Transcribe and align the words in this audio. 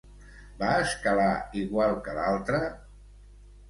Va 0.61 0.71
escalar 0.85 1.29
igual 1.63 1.97
que 2.09 2.19
l'altre? 2.19 2.67